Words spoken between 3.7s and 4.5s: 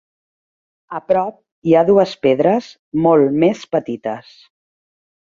petites.